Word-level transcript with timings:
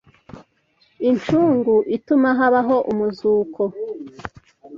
Incungu 1.09 1.75
ituma 1.95 2.29
habaho 2.39 2.77
umuzuko 2.91 3.61